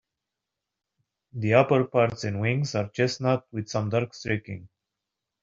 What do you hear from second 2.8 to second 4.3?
chestnut with some dark